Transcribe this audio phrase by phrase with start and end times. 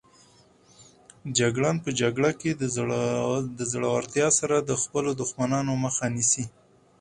[1.37, 2.51] جګړن په جګړه کې
[3.59, 6.45] د زړورتیا سره د خپلو دښمنانو مخه نیسي.